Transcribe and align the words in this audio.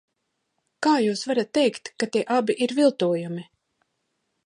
Kā 0.87 0.93
jūs 1.03 1.21
varat 1.33 1.53
teikt, 1.59 1.93
ka 2.05 2.09
tie 2.17 2.25
abi 2.39 2.59
ir 2.67 2.77
viltojumi? 2.83 3.49